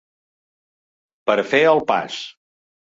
[1.31, 2.21] Per fer el pas.